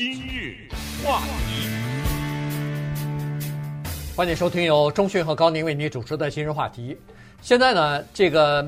[0.00, 0.56] 今日
[1.04, 1.68] 话题，
[4.16, 6.96] 欢迎收听由钟讯和高宁为你主持的今日话题。
[7.42, 8.66] 现在呢，这个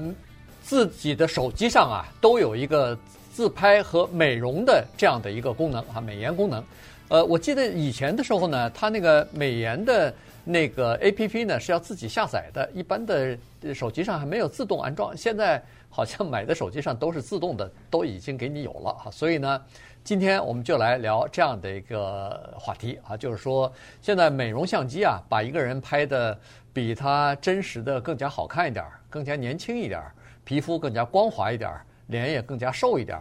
[0.63, 2.95] 自己的手机上啊，都有一个
[3.33, 6.63] 自拍和美容的这样的一个功能啊，美颜功能。
[7.09, 10.15] 呃，我记得以前的时候呢，它那个美颜的
[10.45, 13.39] 那个 APP 呢是要自己下载的，一般的
[13.75, 15.17] 手机上还没有自动安装。
[15.17, 19.63] 现在好像买的手机上都是自动的，都已经给你有了哈，所以呢。
[20.05, 26.37] 今天我们就来聊这样的一个话题啊，就是说现在美容相机啊，把一个人拍得
[26.73, 30.03] 比他真实的更加好看一点，更加年轻一点，
[30.43, 31.71] 皮肤更加光滑一点，
[32.09, 33.17] 脸也更加瘦一点。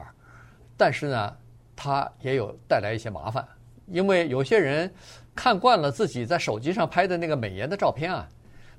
[0.75, 1.38] 但是呢，
[1.75, 3.47] 它也有带来一些麻烦，
[3.85, 4.91] 因为有些人
[5.35, 8.27] 看惯了自己在手机上拍的那个美颜的照片啊，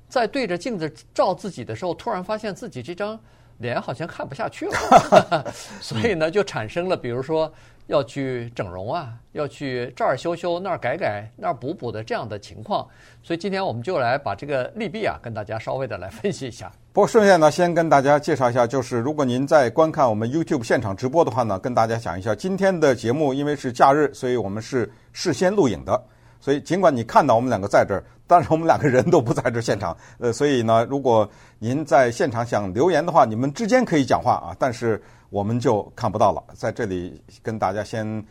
[0.09, 3.17] 在对着镜子照自己的时候，突然发现自己这张
[3.63, 7.51] 脸好像看不下去了， 所以呢，就产生了比如说。
[7.87, 12.87] 要去整容啊，要去这儿修修，那儿改改，那儿补补的这样的情况，
[13.21, 16.71] 所以今天我们就来把这个利弊啊，跟大家稍微的来分析一下。
[16.93, 26.01] 不过顺便呢，先跟大家介绍一下，就是如果您在观看我们 YouTube 现场直播的话呢，跟大家讲一下，今天的节目因为是假日，所以我们是事先录影的，
[26.43, 29.95] 所以尽管你看到我们两个在这儿，但是我们两个人都不在这现场。
[30.17, 35.01] 呃，所以呢，如果您在现场想留言的话，你们之间可以讲话啊，但是。
[35.33, 38.23] 我们就看不到了，在这里跟大家先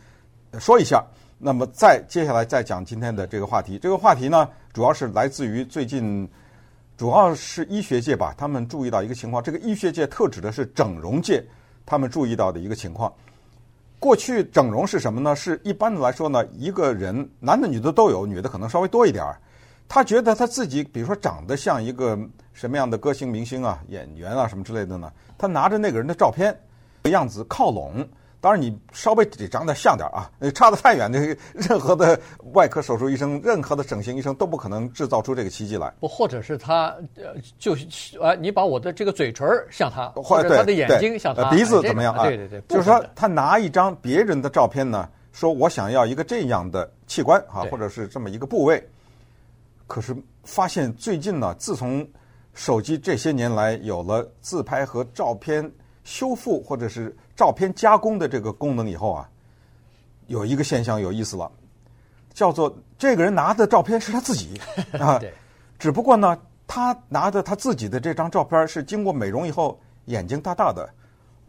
[0.57, 1.03] 说一下。
[1.37, 3.77] 那么再接下来再讲今天的这个话题。
[3.77, 6.25] 这个话题呢，主要是来自于最近，
[6.95, 9.43] 主要是医学界吧，他们注意到一个情况。
[9.43, 11.43] 这个医学界特指的是整容界，
[11.85, 13.13] 他们注意到的一个情况。
[14.03, 15.33] 过去整容是什么呢？
[15.33, 19.39] 是一般的来说呢，一个人男的女的都有，女的可能稍微多一点儿。
[19.87, 22.19] 他觉得他自己，比如说长得像一个
[22.51, 25.09] 什么样的歌星明星啊、演员啊什么之类的呢？
[25.37, 26.53] 他拿着那个人的照片。
[27.11, 28.05] 样子靠拢，
[28.43, 32.19] 当然你稍微得长得像点啊，差得太远，这个 任何的
[32.51, 35.89] 外科手术医生、任何的整形医生都不可能制造出这个奇迹来。
[36.01, 42.25] 不，或者是他呃，就是啊，你把我的这个嘴唇像他，或者他的眼睛像他，鼻子怎么样啊？
[42.25, 48.85] 对对对，就是说他拿一张别人的照片呢，说我想要一个这样的器官啊，或者是这么一个部位，
[49.87, 50.13] 可是
[50.43, 52.05] 发现最近呢，自从
[52.53, 55.71] 手机这些年来有了自拍和照片。
[56.03, 59.29] 修复或者是照片加工的这个功能以后啊，
[60.27, 61.51] 有一个现象有意思了，
[62.33, 64.59] 叫做这个人拿的照片是他自己
[64.99, 65.19] 啊，
[65.79, 66.37] 只不过呢，
[66.67, 70.89] 他拿的他自己的这张照片是经过美容以后，眼睛大大的，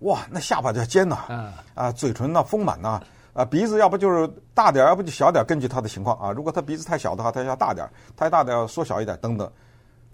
[0.01, 9.51] 哇，那下巴就尖呐，啊，嘴唇呢丰满呐，啊，鼻子要不就是大点儿，要不就小点儿，根据他的情况啊，如果他鼻子太小的话，他要大点儿，太大点要缩小一点，等等。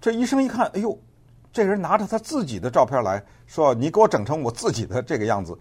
[0.00, 0.99] 这医生一看，哎呦。
[1.53, 5.59] 这个人拿着他自己的照片来说：“你给我整成我自己的这个样子。”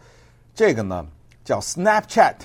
[0.53, 1.05] 这个呢
[1.43, 2.35] 叫 Snapchat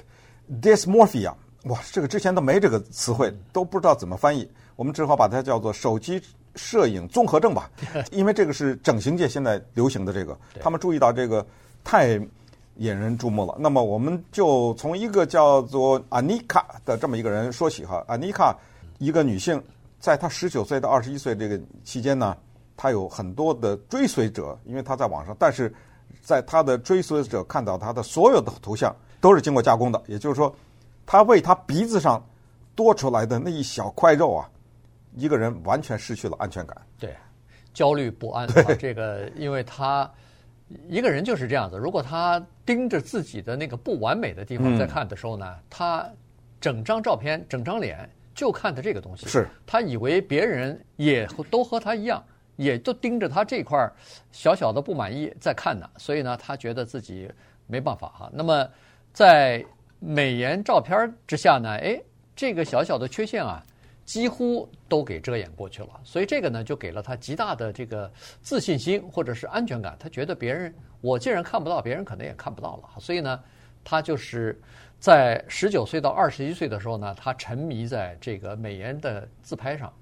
[0.62, 1.32] dysmorphia。
[1.64, 4.48] 哇，这个之前都没这个词汇，都不知道怎么翻译。
[4.76, 6.22] 我们只好把它叫做手机
[6.56, 7.70] 摄影综合症吧，
[8.12, 10.38] 因为这个是整形界现在流行的这个。
[10.60, 11.46] 他们注意到这个
[11.82, 12.20] 太
[12.76, 13.56] 引人注目了。
[13.58, 18.04] 那么我们就从一个叫做 Anika 的这么一个人说起哈。
[18.08, 18.54] Anika
[18.98, 19.62] 一个女性，
[20.00, 22.36] 在她十九岁到二十一岁这个期间呢。
[22.76, 25.72] 他有很多的追随者，因为他在网上，但是
[26.20, 30.54] 在他的追随者看到他的所有的图像都是经过加工的，也就是说，
[31.06, 32.24] 他为他鼻子上
[32.74, 34.50] 多出来的那一小块肉啊，
[35.14, 36.76] 一个人完全失去了安全感。
[36.98, 37.14] 对，
[37.72, 38.46] 焦虑不安。
[38.48, 40.10] 对，这个因为他
[40.88, 46.10] 一个人就是这样子，如果他盯着自己的那个不完美的地方在看的时候呢，嗯、他
[46.60, 52.22] 整张照片、整张脸就看的这个东西，是他以为别人也都和他一样。
[52.56, 53.90] 也都盯着他这块
[54.30, 57.28] 小小的不满意在看呢，所以呢，他觉得自己
[57.66, 58.30] 没办法哈。
[58.32, 58.68] 那么，
[59.12, 59.64] 在
[59.98, 62.00] 美颜照片之下呢，哎，
[62.36, 63.60] 这个小小的缺陷啊，
[64.04, 65.88] 几乎都给遮掩过去了。
[66.04, 68.08] 所以这个呢，就给了他极大的这个
[68.40, 69.96] 自信心或者是安全感。
[69.98, 73.00] 他觉得别人我既然看不到，别人可能也看不到了。
[73.00, 73.40] 所以呢，
[73.82, 74.60] 他就是
[75.00, 79.92] 在十九岁到二十一岁的时候呢，他沉迷在这个美颜的自拍上。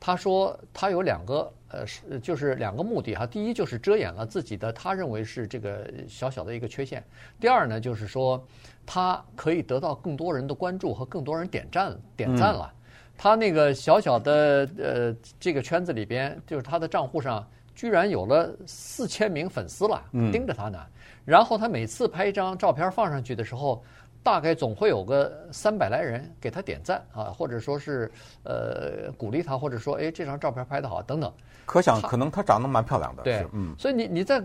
[0.00, 1.52] 他说他有两个。
[1.72, 3.26] 呃，是就是两个目的哈。
[3.26, 7.02] 第一就是遮掩了自己的他认为是这个小小的一个缺陷。
[7.40, 8.42] 第二呢，就是说
[8.86, 12.72] 他可以得到更多人的关注和更多人点赞点赞了。
[13.16, 20.78] 他那个小小的呃这个圈子里边，就是他的账户上居然有了四千名粉丝了，盯着他呢。
[21.24, 23.82] 然后他每次拍一张照片放上去的时候。
[24.24, 28.08] 大概总会有个三百来人给他点赞啊，或者说是
[28.44, 31.32] 呃鼓励他，或者说哎这张照片拍得好等等。
[31.64, 33.22] 可想可能她长得蛮漂亮的。
[33.22, 33.74] 对，嗯。
[33.78, 34.42] 所以你你在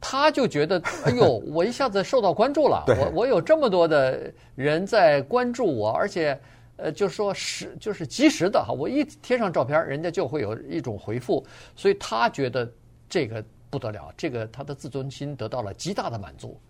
[0.00, 6.38] 她就觉得，哎呦， 我一下子受到关注了，对我我有这么多的人在关注我，而且，
[6.76, 11.44] 呃，就是说是就是及时的哈，我一贴上照片，人家就会有一种回复，
[11.74, 12.70] 所以他觉得
[13.08, 16.60] 这个不得了，这个他的自尊心得到了极大的满足。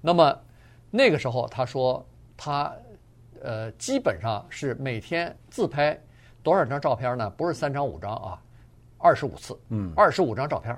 [0.00, 0.36] 那么
[0.90, 2.04] 那个时候，他说
[2.36, 2.72] 他
[3.40, 5.98] 呃基本上是每天自拍
[6.42, 7.30] 多少张照片呢？
[7.30, 8.38] 不是三张五张啊，
[9.02, 10.76] 二十五次，嗯，二十五张照片。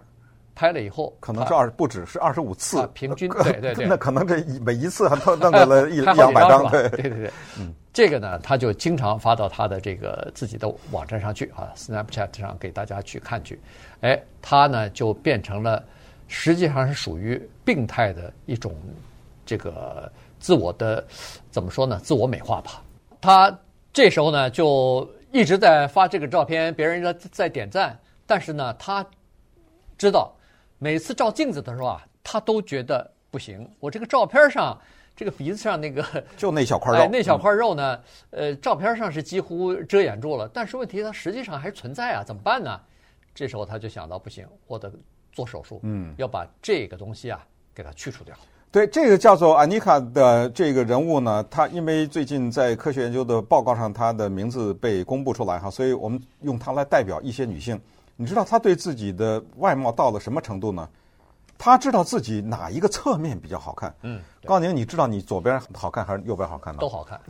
[0.57, 13.61] 拍了以后，可能是二不止是二十五次，啊，平均对对对， 那可能这每一次还弄弄个了一 两百张，对对对对，嗯，这个呢，他就经常发到他的这个自己的网站上去啊，Snapchat 上给大家去看去，
[14.03, 15.83] 哎，他呢就变成了
[16.29, 18.73] 实际上是属于病态的一种
[19.45, 21.05] 这个自我的
[21.51, 21.99] 怎么说呢？
[22.01, 22.81] 自我美化吧。
[23.21, 23.53] 他
[23.93, 29.05] 这时候呢就一直在发这个照片，别人在在点赞，但是呢他
[29.97, 30.35] 知道。
[30.77, 33.67] 每次照镜子的时候啊，他都觉得不行。
[33.81, 34.79] 我这个照片上，
[35.17, 36.05] 这个鼻子上那个
[36.37, 37.99] 就那小块肉，哎，那小块肉呢？
[38.31, 42.79] 呃，照片上是几乎遮掩住了，但是问题它实际上还是存在啊，怎么办呢？
[43.35, 44.93] 这时候他就想到，不行，我得
[45.33, 47.43] 做手术，嗯，要把这个东西啊
[47.73, 48.37] 给它去除掉。
[48.71, 57.81] 对，这个叫做安妮卡的这个人物呢，她因为最近在科学研究的报告上，她的名字被公布出来哈，所以我们用它来代表一些女性。
[58.17, 60.89] 你知道他对自己的外貌到了什么程度呢？
[61.57, 63.95] 他知道自己哪一个侧面比较好看。
[64.03, 66.81] 嗯，高宁，你知道你左边好看还是右边好看呢？
[66.81, 67.21] 都好看。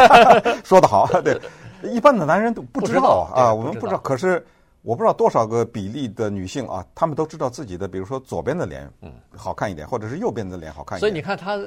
[0.64, 1.38] 说得好， 对，
[1.82, 3.98] 一般的男人都不知道啊，我们不知道。
[3.98, 4.44] 可是
[4.80, 11.00] 我不知道多少个比例的女性啊，她们都知道自己的，比如说左边的脸嗯好看一点，或者是右边的脸好看一点。
[11.00, 11.58] 所以你看他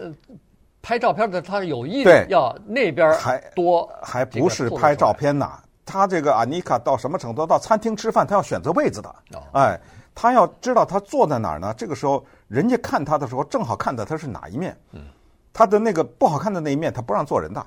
[0.81, 5.59] 拍照片的，他有意的要那边还多，还不是拍照片呐。
[5.89, 7.47] 他这个阿妮卡到什么程度？
[7.47, 9.15] 到餐厅吃饭，他要选择位子的。
[9.53, 9.79] 哎，
[10.13, 11.73] 他要知道他坐在哪儿呢？
[11.75, 14.77] 这个时候，人家看他的时候，正好看的他是哪一面。
[14.93, 15.01] 嗯
[15.51, 17.65] 他的那个不好看的那一面，他不让坐人的。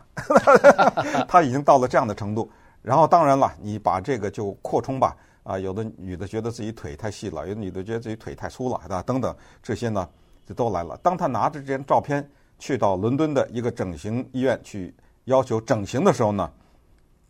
[1.29, 2.49] 他已经到了这样的程度。
[2.81, 5.17] 然后，当然了，你把这个就扩充吧。
[5.43, 10.09] 啊，有的女的觉得自己腿太细了，有的女的觉得自己腿太粗了，啊，等等这些呢，
[10.47, 10.97] 就都来了。
[11.03, 12.27] 当他拿着这张照片
[12.59, 16.49] 去到伦敦的一个整形医院去要求整形的时候呢，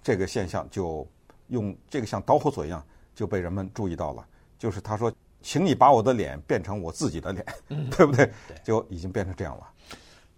[0.02, 1.06] 这个现象就
[1.49, 2.84] 用这个像导火索一样
[3.14, 4.26] 就被人们注意到了，
[4.58, 8.26] 就是他说，请你把我的脸变成我自己的脸，嗯、 对不对？
[8.49, 9.70] 对，就已经变成这样了。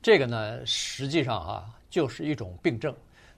[0.02, 2.94] 这个呢，实际上啊，就是一种病症。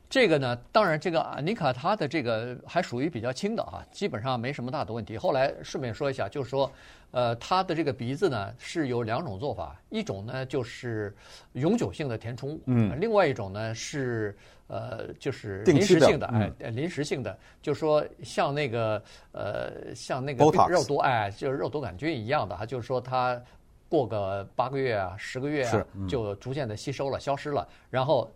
[0.09, 5.19] 这个呢，当然，这个安妮卡她的这个还属于比较轻的啊，基本上没什么大的问题。
[5.19, 6.71] 后来顺便说一下，就是说，
[7.11, 11.15] 呃，她的这个鼻子呢是有两种做法，一种呢就是
[11.55, 14.37] 永久性的填充物，嗯，另外一种呢是
[14.69, 19.03] 呃就是临时性的，哎，临时性的，就是说像那个
[19.33, 23.41] 呃像那个肉毒哎，就是肉毒杆菌一样的哈，就是说它。
[23.89, 27.67] 过个八个月啊，十个月啊，就逐渐的吸收了，消失了。
[27.89, 28.29] 然后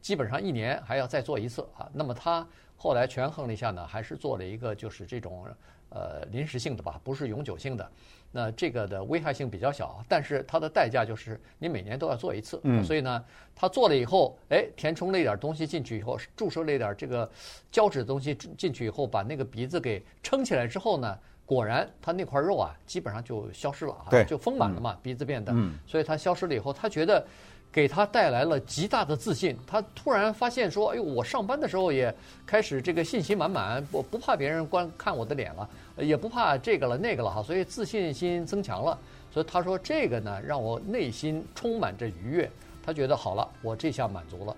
[0.00, 1.88] 基本上一年还要再做一次啊。
[1.92, 2.46] 那么他
[2.76, 5.46] 后来权衡了一下呢，还是做了一个就是这种
[5.88, 7.90] 呃临时性的吧，不是永久性的。
[8.30, 12.60] 那这个的危害性比较小，但是它的代价就是你每年都要做一次。
[12.62, 12.84] 嗯。
[12.84, 13.24] 所以呢，
[13.54, 17.28] 他做了以后，哎，填充了一点东西进去以后，注射了一点这个
[17.72, 21.18] 胶质的东西进去以后，把那个鼻子给撑起来之后呢。
[21.46, 25.52] 果然，他那块肉啊，基本上就消失了啊，就丰满了嘛，鼻子变得，
[25.86, 27.22] 所以他消失了以后，他觉得
[27.70, 29.54] 给他带来了极大的自信。
[29.66, 32.12] 他突然发现说：“哎呦，我上班的时候也
[32.46, 38.98] 开始这个信心满满，我不怕别人观看我的脸了，也不怕这个了那个了哈，所以自信心增强了。
[39.30, 42.50] 所以他说这个呢，让我内心充满着愉悦。
[42.82, 44.56] 他觉得好了，我这下满足了。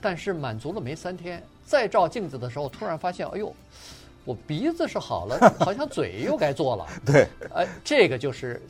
[0.00, 3.52] 但是满足了没三天，再照镜子的时候，突然发现，哎呦。”
[4.24, 6.86] 我鼻子是好了， 好像嘴又该做了。
[7.04, 8.60] 对，哎，这个就是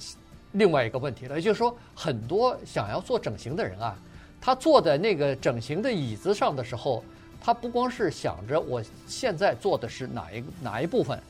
[0.52, 1.36] 另外一个问题了。
[1.36, 3.96] 也就是说，很多想要做整形的人啊，
[4.40, 7.04] 他坐在那个整形的椅子上的时候，
[7.40, 11.20] 他不光是想着我现在做的是哪一哪一部分，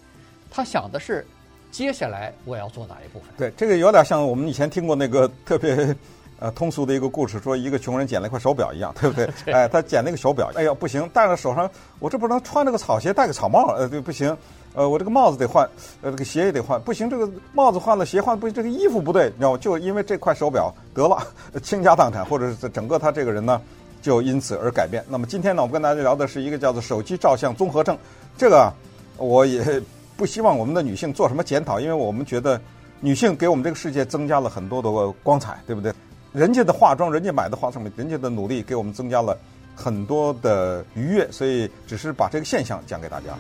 [0.50, 1.26] 他想的是
[1.71, 3.29] 接下来我要做哪一部分。
[3.37, 5.95] 对，这个有点像我们以前听过那个特别。
[6.42, 9.30] 呃，通俗的一个故事，说一个穷人捡了一块手表一样，对不对？
[9.54, 11.70] 哎，他捡那个手表，哎呀，不行，戴在手上，
[12.00, 14.37] 我这不能穿着个草鞋，戴个草帽，呃，对，不行，
[14.75, 15.64] 呃，我这个帽子得换，
[16.00, 19.58] 呃，这个鞋也得换，不行，这个帽子换了，鞋换，不行，这个衣服不对，你知道吗？
[19.58, 21.25] 就因为这块手表得了
[21.62, 23.62] 倾家荡产，或者是整个他这个人呢，
[24.02, 25.00] 就因此而改变。
[25.08, 27.96] 那么今天呢，我们跟大家聊的是一个叫做手机照相综合症，
[28.37, 28.68] 这个
[29.16, 29.80] 我也
[30.16, 32.61] 不希望我们的女性做什么检讨，因为我们觉得
[32.99, 34.90] 女性给我们这个世界增加了很多的
[35.22, 35.92] 光彩，对不对？
[36.33, 39.37] 人家的化妆，人家买的化妆品，人家的努力给我们增加了
[39.77, 43.37] 很多的愉悦，所以只是把这个现象讲给大家。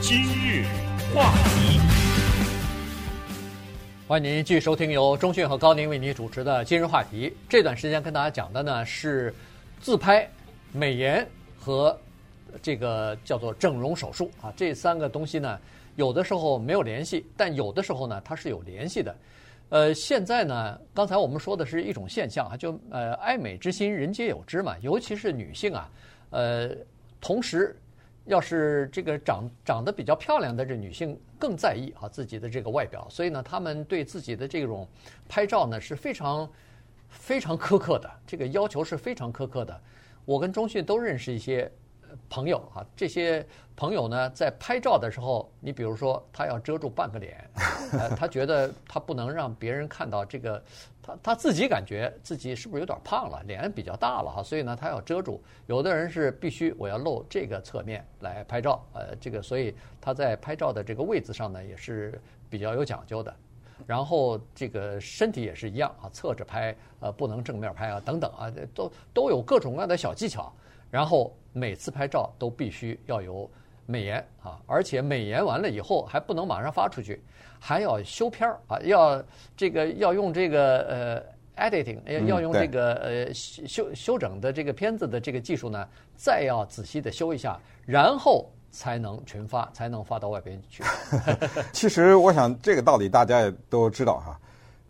[0.00, 0.64] 今日
[1.12, 1.80] 话题。
[4.06, 7.36] 欢迎您继续收听由中讯和高宁为您主持的今日话题。
[7.48, 9.34] 这段时间跟大家讲的呢是
[9.80, 10.30] 自拍、
[10.70, 11.26] 美颜
[11.58, 11.98] 和
[12.62, 15.58] 这个叫做整容手术啊，这三个东西呢，
[15.96, 19.16] 有的时候没有联系，但有的时候呢它是有联系的。
[19.70, 25.90] 呃，现在呢，刚才我们说的是一种现象啊，就呃爱美之心人皆有之嘛，尤其是女性啊，
[26.30, 26.70] 呃，
[27.20, 27.76] 同时。
[28.26, 34.88] 要是这个长长得比较漂亮的这女性更在意啊自己的这个外表，所以呢，她们对自己的这种
[35.28, 36.50] 拍照呢是非常
[37.10, 39.78] 非常苛刻的，这个要求是非常苛刻的。
[40.24, 41.70] 我跟中迅都认识一些。
[42.28, 43.44] 朋友啊，这些
[43.76, 47.50] 朋友呢，在拍照的时候，你比如说他要遮住半个脸，
[47.98, 50.62] 呃，他觉得他不能让别人看到这个，
[51.02, 55.42] 他他自己感觉自己是不是有点胖了，脸比较大了哈，所以呢，他要遮住。
[55.66, 63.34] 有的人是必须我要露这个侧面来拍照，呃，这个所以他在拍照的这个位置上呢，也是比较有讲究的。
[63.86, 70.50] 然后这个身体也是一样啊，侧着拍，呃，不能正面拍啊，等等啊，都都有各种各样的小技巧。
[70.90, 73.50] 然后每次拍照都必须要有
[73.86, 77.22] 美颜啊，而且美颜完了以后还不能马上发出去，
[77.58, 79.22] 还要修片儿啊，要
[79.56, 81.24] 这个要用这个
[81.56, 87.56] 呃 editing，要用这个呃修修整的这个片子的这个技术呢，再要仔细的修一下，
[87.86, 90.82] 然后才能群发，才能发到外边去。
[91.72, 94.40] 其实我想这个道理大家也都知道哈，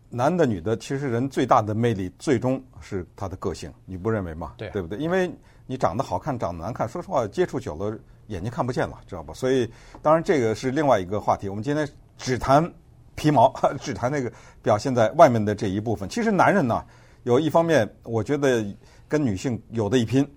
[0.09, 4.53] 男的女的，其实人最大的魅力最终是他的个性，你不认为吗？
[4.57, 4.97] 对，对不对？
[4.97, 5.29] 因为
[5.67, 9.33] 你长得好看，长得难看，说实话，接触久了眼睛看不见了，知道吧？
[9.33, 9.67] 所以，
[10.01, 11.49] 当然这个是另外一个话题。
[11.49, 12.71] 我们今天只谈
[13.15, 14.31] 皮毛， 只谈那个
[14.61, 16.07] 表现在外面的这一部分。
[16.07, 16.85] 其实男人呢，
[17.23, 18.63] 有一方面，我觉得
[19.07, 20.27] 跟女性有的一拼。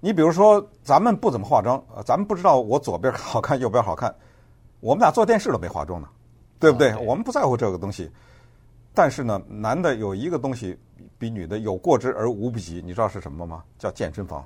[0.00, 4.14] 你比如说，咱们不怎么化妆，咱们不知道我左边好看，右边好看。
[4.80, 6.08] 我们俩做电视都没化妆呢，
[6.58, 6.94] 对不对？
[6.96, 8.10] 我们不在乎这个东西。
[8.92, 10.78] 但是呢，男的有一个东西。
[11.18, 13.62] 比女的有过之而无不及，你知道是什么吗？
[13.78, 14.44] 叫健身房。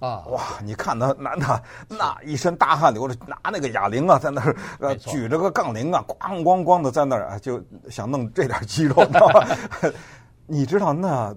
[0.00, 0.40] 啊，哇！
[0.64, 9.46] 你看那男的那一身大汗流着，拿那个哑铃啊，在那儿呃举着个杠铃啊，咣咣咣的在那儿啊，就想弄这点肌肉，知道吧？
[10.44, 11.32] 你知道那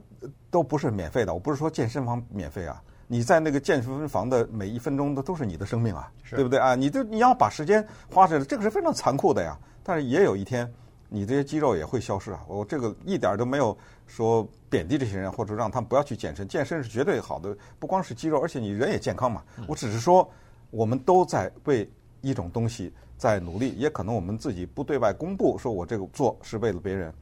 [0.49, 1.31] 都不是免费的。
[1.31, 6.73] 我不是说健身房免费啊，你在那个健身房的每一分钟的都是你的生命啊，对不对啊？
[6.73, 9.55] 你就你要把时间花在这，这个是非常残酷的呀。
[9.83, 10.67] 但是也有一天。
[11.07, 12.43] 你这些肌肉也会消失啊！
[12.47, 16.47] 我这个一点都没有说贬低这些人，或者让他们不要去健身。
[16.47, 19.43] 健身是绝对好的，不光是肌肉，而且你人也健康嘛。
[19.67, 20.29] 我只是说，
[20.71, 21.89] 我们都在为
[22.21, 27.13] 一种东西在努力，也可能我们自己不对外公布，说我这个做是为了别人。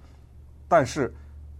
[0.68, 1.13] 但是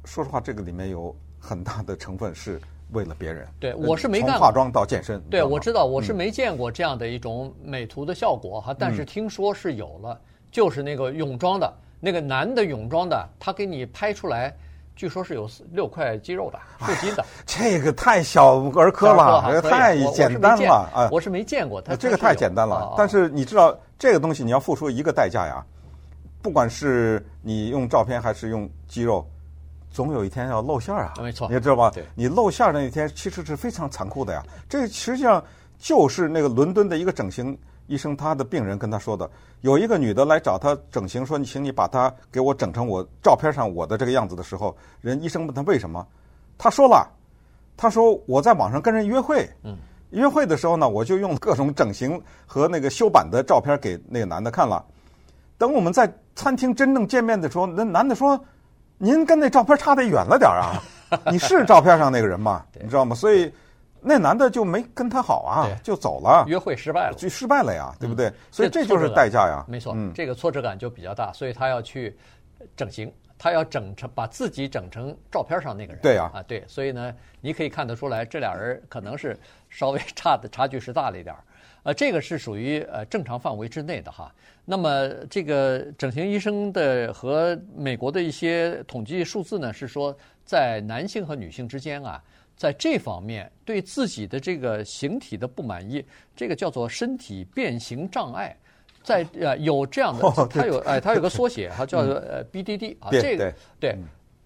[0.06, 2.60] 说实话，这个里面有很大的成分是
[2.94, 3.48] 为了别人。
[3.60, 4.38] 对，我是没干过。
[4.38, 5.22] 从化妆到健身。
[5.30, 11.72] 对，我知道，我是没见过这样的一种美图的效果哈，但是听说是有了，就是那个泳装的。
[12.05, 14.53] 那个男的泳装的，他给你拍出来，
[14.93, 17.24] 据说是有六块肌肉的，腹肌的。
[17.45, 21.07] 这个太小儿科了，这个太简单了啊！
[21.10, 22.93] 我是没见过，他这个太简单了。
[22.98, 25.63] 但是你知道，这个东西你要付出一个代价呀。
[26.41, 29.25] 不管是你用照片还是用肌肉，
[29.89, 31.13] 总有一天要露馅儿啊。
[31.22, 31.89] 没错，你知道吧？
[32.15, 34.43] 你露馅儿那一天，其实是非常残酷的呀。
[34.67, 35.41] 这实际上
[35.79, 37.57] 就是那个伦敦的一个整形。
[37.88, 39.30] 医生他的病人跟他说的，
[39.62, 46.06] 有一个女的来找他整形，说你请你把她给我整成我照片上我的这个样子的时候，人医生问他为什么，
[46.58, 47.06] 他说了，
[47.75, 49.78] 他说我在网上跟人约会，嗯，
[50.12, 54.84] 约会的时候呢，我就用各种整形和那个修版的照片给那个男的看了，
[55.58, 58.40] 等我们在餐厅真正见面的时候，那男的说，
[58.98, 60.82] 您跟那照片差得远了点啊，
[61.32, 62.63] 你是照片上那个人吗？
[62.82, 63.16] 你知道吗？
[63.16, 63.52] 所以。
[64.03, 68.31] 那男的就没跟他好啊，就走了，约会失败了，就失败了呀，对不对？
[68.51, 69.63] 所以这就是代价呀。
[69.67, 72.15] 没错，这个挫折感就比较大，所以他要去
[72.75, 76.01] 整形，他要整成把自己整成照片上那个人。
[76.01, 79.38] 对呀，啊对，所以呢，你可以看得出来，这俩人可能是
[79.69, 81.43] 稍微差的差距是大了一点儿。
[81.83, 84.33] 呃，这个是属于呃正常范围之内的哈。
[84.65, 92.22] 那么这个整形医生的和美国的一些统计数字呢，是说在男性和女性之间啊。
[92.63, 96.01] 在这方面，对自己的这个形体的不满意，
[96.34, 98.55] 这个叫做身体变形障碍，
[99.03, 103.98] 在呃有这样的，它有哎，它有个缩写，它叫做呃 BDD 啊，这个对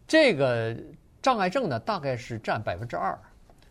[0.08, 0.76] 这个
[1.22, 3.16] 障碍症呢，大概是占百分之二。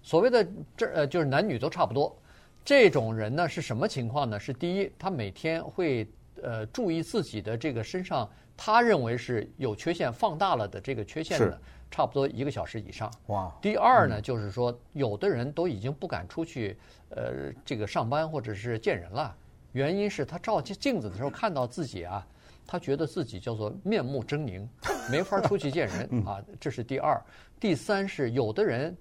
[0.01, 2.17] 所谓的这呃就是男女都差不多。
[2.65, 4.39] 这种人呢是什么情况呢？
[4.39, 6.07] 是第一，他每天会
[6.41, 11.61] 呃注意自己的这个身上，他认为是有缺陷放大了的这个缺陷的。
[11.91, 13.11] 差不多一个小时以上。
[13.27, 13.53] 哇！
[13.61, 16.79] 第二呢，就是说，有的人都已经不敢出去，
[17.11, 19.35] 呃，这个上班或者是见人了。
[19.73, 22.27] 原因是他照镜子的时候看到自己啊，
[22.67, 24.67] 他觉得自己叫做面目狰狞，
[25.11, 26.43] 没法出去见人 啊。
[26.59, 27.21] 这是第二。
[27.61, 28.97] 第三是有的人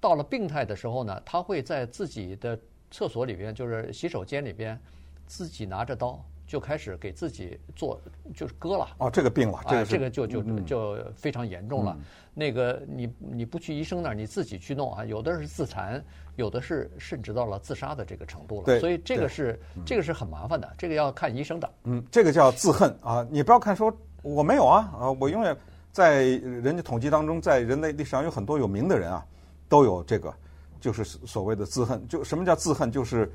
[0.00, 2.58] 到了病态的时候呢，他会在自己的
[2.90, 4.80] 厕所里边，就是洗手间里边，
[5.26, 6.24] 自己拿着刀。
[6.52, 7.98] 就开始给自己做，
[8.34, 8.86] 就是割了。
[8.98, 11.96] 哦，这个病了，这个、啊、这个就就就非常严重了。
[11.98, 12.04] 嗯、
[12.34, 15.02] 那个你你不去医生那儿，你自己去弄啊。
[15.02, 16.04] 有的是自残，
[16.36, 18.64] 有的是甚至到了自杀的这个程度了。
[18.66, 21.72] 对，所以这个是这个是很麻烦的，这个要看医生的。
[21.84, 23.26] 嗯，这个叫自恨啊！
[23.30, 23.90] 你不要看说
[24.20, 25.10] 我没有啊啊！
[25.12, 25.56] 我永远
[25.90, 29.24] 在人家统计当中，在人类历史上有很多有名的人啊，
[29.70, 30.30] 都有这个，
[30.82, 32.06] 就是所谓的自恨。
[32.08, 32.92] 就什么叫自恨？
[32.92, 33.32] 就是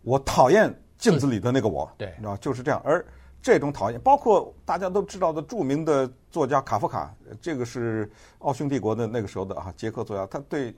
[0.00, 0.74] 我讨厌。
[0.98, 2.80] 镜子里的那个我，对，啊，就是这样。
[2.84, 3.04] 而
[3.42, 10.74] 这种讨厌，包括大家都知道的著名的作家卡夫卡，这个是奥匈帝国的那个时候的啊，捷克作家，他对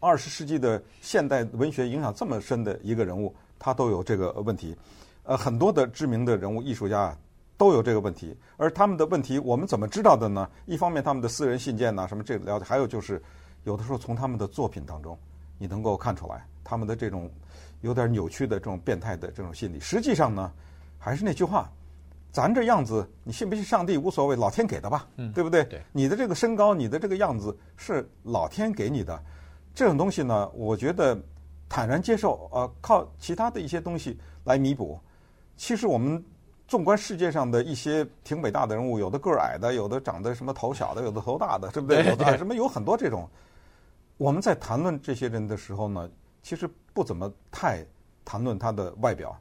[0.00, 4.76] 二十世纪的现代文学影响这么深的一个人物，他都有这个问题。
[5.22, 7.16] 呃，很多的知名的人物、艺术家
[7.56, 10.50] 都有这个问题，而他们的问题，我们怎么知道的呢？
[10.66, 13.22] 一方面，他们的私人信件呐，什么这个了解；还有就是，
[13.62, 15.16] 有的时候从他们的作品当中，
[15.58, 17.30] 你能够看出来他们的这种。
[17.80, 20.52] 有点扭曲的这种变态的这种心理，实际上呢，
[20.98, 21.70] 还是那句话，
[22.30, 25.64] 咱这样子，你信不信上帝无所谓，老天给的吧，嗯，对不对？
[25.64, 29.20] 对，你的这个身高，你的这个样子是老天给你的，
[29.74, 31.18] 这种东西呢，我觉得
[31.68, 35.00] 坦然接受，呃，靠其他的一些东西来弥补。
[35.56, 36.22] 其实我们
[36.68, 42.04] 纵观世界上的一些挺伟大的人物，有的个儿矮的，有的长得什么头小的，有的头大的，对不对？
[42.06, 43.28] 有的什么有很多这种。
[44.16, 46.08] 我们在谈论这些人的时候呢，
[46.42, 47.84] 其实不怎么太
[48.24, 49.36] 谈论他的外表。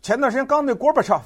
[0.00, 1.20] 前段时间刚那 Gorbachev，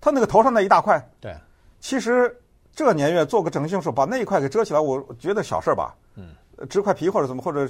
[0.00, 1.34] 他那个头上那一大块，对，
[1.80, 2.40] 其实
[2.74, 5.94] 这年月做个整形手术把那一块给遮起来，我觉得小事吧。
[6.16, 6.34] 嗯，
[6.68, 7.66] 植块皮或者怎么，或者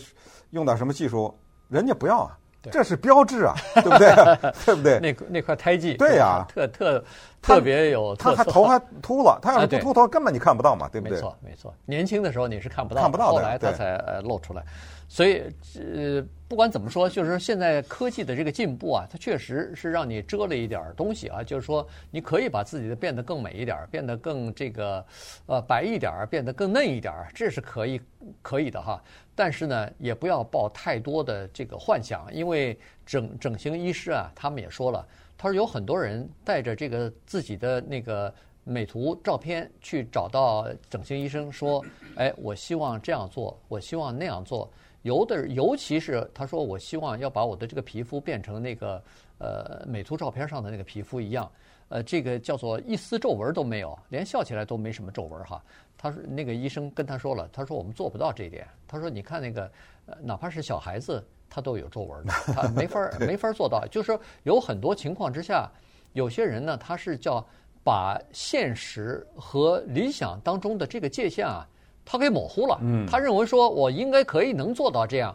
[0.50, 1.32] 用点什么技术，
[1.68, 2.38] 人家不要啊，
[2.70, 4.14] 这是标志啊，对不对？
[4.66, 4.98] 对不对？
[5.00, 7.02] 那那块胎记，对呀，特特
[7.42, 8.36] 特别有特色。
[8.36, 11.16] 他还头还秃了，他要是不秃头，根本你看不到嘛，对不对？
[11.16, 11.74] 没错，没错。
[11.84, 14.64] 年轻的时候你是看不到，看不到的，后来他才呃露出来。
[15.08, 15.42] 所以，
[15.76, 21.42] 呃，不管怎么说，就是说现在科技的这个进步啊，它确实是让你遮了一点东西啊。
[21.42, 25.04] 就是说，你可以把自己的变得更美一点，变得更这个，
[25.44, 28.00] 呃，白一点，变得更嫩一点，这是可以
[28.40, 29.02] 可以的哈。
[29.34, 35.06] 但是呢，也不要抱太多的这个幻想，因为整整形医师啊，他们也说了，
[35.42, 44.70] 他说有很多人带着这个自己的那个美图照片去找到整形医生，说，哎，我希望这样做，我希望那样做。
[45.02, 49.02] 有的，尤其是他说，我希望要把我的这个皮肤变成那个
[49.38, 51.50] 呃美图照片上的那个皮肤一样，
[51.88, 55.62] 呃，这个叫做一丝皱纹都没有，连笑起来都没什么皱纹哈。
[55.98, 58.66] 他说那个医生跟他说了，他说我们做不到这一点。
[58.86, 59.70] 他说你看那个，
[60.06, 63.84] 呃，哪怕是小孩子他都有皱纹的，他没法没法做到。
[63.88, 65.68] 就是说有很多情况之下，
[66.12, 67.44] 有些人呢他是叫
[67.84, 71.66] 把现实和理想当中的这个界限啊。
[72.04, 75.34] 他给模糊了，他认为说我应该可以能做到这样，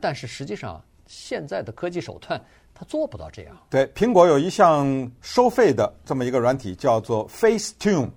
[0.00, 2.40] 但是实际上现在的科技手段
[2.74, 3.56] 他做不到这样。
[3.68, 8.10] 对，苹果有一项收费的这么一个软体叫做 Facetune，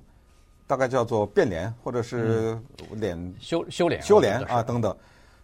[0.66, 2.58] 大概叫做变脸或者是
[2.92, 4.96] 脸修修脸修脸啊等等。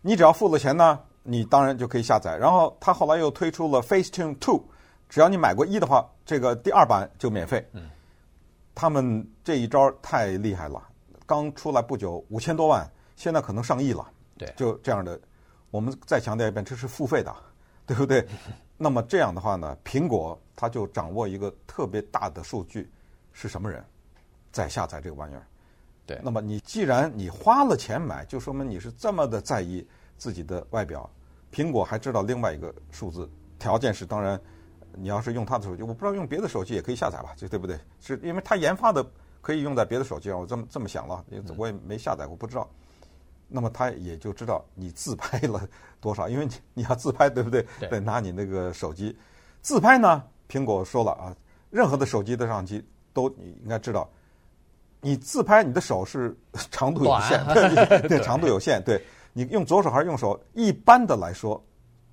[0.02, 2.38] 你只要付了钱呢，你当然就可以下载。
[2.38, 4.64] 然后他后来又推出了 Facetune Two，
[5.10, 7.64] 只要你买过一的话，这个第二版就免费。
[7.74, 7.90] 嗯，
[8.74, 10.82] 他们这一招太厉害了。
[11.30, 14.04] 刚出来不久，五千多万，现在可能上亿了。
[14.36, 15.20] 对，就这样的。
[15.70, 17.32] 我们再强调一遍，这是付费的，
[17.86, 18.28] 对不对？
[18.76, 22.92] 那么这样的话呢，苹果它就掌握一个特别大的数据，
[23.32, 23.86] 是什么人
[24.52, 25.46] 在下载这个玩意儿？
[26.08, 26.20] 对。
[26.24, 29.88] 那么你既然你花了钱买，就说明你是这么的在意
[30.18, 31.08] 自己的外表。
[31.52, 34.42] 苹果还知道另外一个数字，条件是当然，
[34.94, 37.36] 你要是用它的手机，我不知道用别的手机也可以下载吧？
[37.38, 37.80] 这对不对？
[38.00, 39.06] 是因为它研发的。
[39.42, 42.70] 可以用在别的手机上，我这么这么想了，因为我也没下载过，不知道。
[43.52, 45.68] 那么他也就知道你自拍了
[46.00, 47.66] 多少，因为你你要自拍，对不对？
[47.80, 47.90] 对。
[47.90, 49.18] 得拿你那个手机
[49.62, 50.24] 自拍呢。
[50.48, 51.36] 苹果说了啊，
[51.72, 54.08] 任何的手机的相机都你应该知道，
[55.02, 56.36] 你自拍你的手是
[56.70, 58.84] 长度有限，对，对，长度有限。
[58.84, 60.40] 对，你用左手还是用手？
[60.54, 61.60] 一般的来说，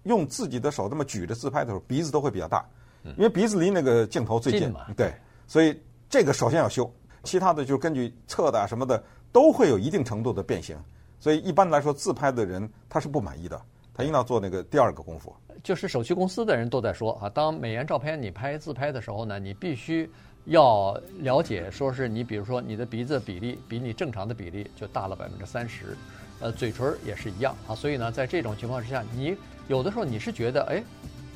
[0.05, 2.65] 用自己的手这么举着自拍的时候，鼻子都会比较大，
[3.03, 4.63] 因为鼻子离那个镜头最近。
[4.63, 4.87] 近嘛。
[4.97, 5.15] 对，
[5.47, 6.91] 所以这个首先要修。
[7.27, 10.79] 其他的就根据测的啊什么的都会有一定程度的变形，
[11.19, 13.61] 所以一般来说自拍的人他是不满意的，
[13.93, 15.35] 他应当做那个第二个功夫。
[15.63, 20.09] 就是手机公司的人都在说啊，当美颜照片你拍自拍的时候呢，你必须
[20.45, 25.97] 要了解，说是你比如说你的鼻子比例比你正常的比例就大了百分之三十，
[26.39, 29.37] 呃，嘴唇也是一样啊，所以呢，在这种情况之下，你
[29.67, 30.85] 有的时候你是觉得哎，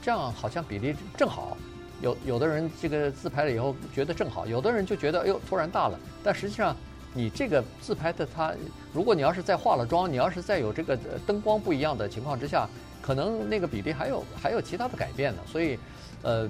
[0.00, 1.56] 这样好像比例正好。
[2.00, 5.98] 有有的人这个自拍了以后觉得正好，有的人就觉得哎呦突然大了。
[6.22, 6.76] 但实际上，
[7.14, 8.52] 你这个自拍的它，
[8.92, 12.68] 如果你要是再化了妆，你要是再有这个灯光不一样的情况之下，
[13.02, 15.42] 可能那个比例还有还有其他的改变呢。
[15.46, 15.78] 所以，
[16.22, 16.48] 呃。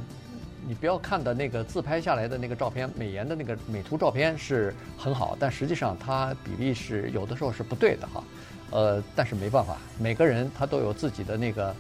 [0.69, 8.23] 你不要看的那个自拍下来的那个照片，美颜的那个美图照片是很好，但实际上它比例是有的时候是不对的哈，
[8.71, 11.75] 呃，但是没办法，每个人他都有自己的那个，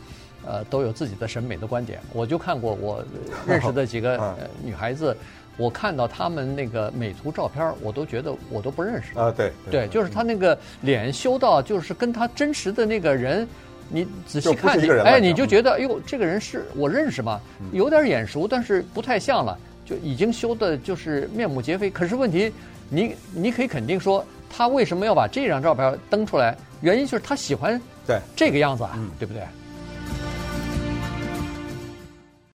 [0.46, 2.00] 呃，都有自己的审美的观点。
[2.12, 3.04] 我就看过我
[3.46, 5.16] 认识的几个、 呃、女孩子，
[5.56, 13.46] 我看到她们那个美图照片，我都觉得我都不认识啊，对对，就是她那个脸修到就是跟她真实的那个人。
[13.92, 17.40] 你仔细看，哎，你就觉得，哎呦，这个人是我认识吗？
[17.72, 21.90] 有点眼熟，但是不太像了，就已经修的就是面目皆非。
[21.90, 22.52] 可是问题，
[22.88, 26.56] 你你可以肯定说，他为什么要把这张照片登出来？
[26.80, 29.42] 原因就是他喜欢对这个样子啊，对不对？